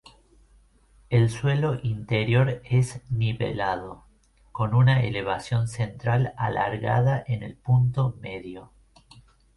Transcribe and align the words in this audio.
El 1.11 1.29
suelo 1.29 1.77
interior 1.83 2.59
es 2.63 3.03
nivelado, 3.11 4.05
con 4.51 4.73
una 4.73 5.01
elevación 5.03 5.67
central 5.67 6.33
alargada 6.37 7.23
en 7.27 7.43
el 7.43 7.55
punto 7.55 8.17
medio. 8.19 8.71